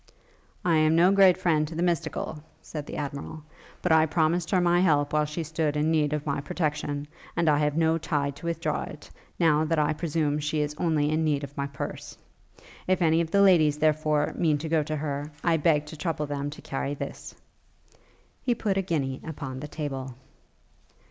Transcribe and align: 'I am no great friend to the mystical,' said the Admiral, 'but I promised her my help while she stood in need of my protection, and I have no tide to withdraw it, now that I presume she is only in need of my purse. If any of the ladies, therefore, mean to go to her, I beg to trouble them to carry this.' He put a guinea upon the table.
'I 0.65 0.77
am 0.77 0.95
no 0.95 1.11
great 1.11 1.37
friend 1.37 1.67
to 1.67 1.75
the 1.75 1.83
mystical,' 1.83 2.43
said 2.59 2.87
the 2.87 2.97
Admiral, 2.97 3.43
'but 3.83 3.91
I 3.91 4.07
promised 4.07 4.49
her 4.49 4.59
my 4.59 4.79
help 4.79 5.13
while 5.13 5.25
she 5.25 5.43
stood 5.43 5.77
in 5.77 5.91
need 5.91 6.11
of 6.11 6.25
my 6.25 6.41
protection, 6.41 7.07
and 7.37 7.47
I 7.47 7.59
have 7.59 7.77
no 7.77 7.99
tide 7.99 8.35
to 8.37 8.47
withdraw 8.47 8.81
it, 8.81 9.11
now 9.37 9.63
that 9.63 9.77
I 9.77 9.93
presume 9.93 10.39
she 10.39 10.61
is 10.61 10.73
only 10.79 11.11
in 11.11 11.23
need 11.23 11.43
of 11.43 11.55
my 11.55 11.67
purse. 11.67 12.17
If 12.87 13.03
any 13.03 13.21
of 13.21 13.29
the 13.29 13.43
ladies, 13.43 13.77
therefore, 13.77 14.33
mean 14.35 14.57
to 14.57 14.69
go 14.69 14.81
to 14.81 14.95
her, 14.95 15.31
I 15.43 15.57
beg 15.57 15.85
to 15.85 15.95
trouble 15.97 16.25
them 16.25 16.49
to 16.49 16.63
carry 16.63 16.95
this.' 16.95 17.35
He 18.41 18.55
put 18.55 18.77
a 18.77 18.81
guinea 18.81 19.21
upon 19.23 19.59
the 19.59 19.67
table. 19.67 20.15